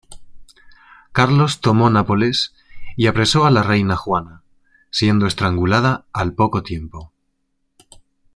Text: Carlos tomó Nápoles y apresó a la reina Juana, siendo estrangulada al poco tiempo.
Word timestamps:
Carlos 1.11 1.61
tomó 1.61 1.87
Nápoles 1.91 2.55
y 2.97 3.05
apresó 3.05 3.45
a 3.45 3.51
la 3.51 3.61
reina 3.61 3.95
Juana, 3.95 4.41
siendo 4.89 5.27
estrangulada 5.27 6.05
al 6.11 6.33
poco 6.33 6.63
tiempo. 6.63 7.13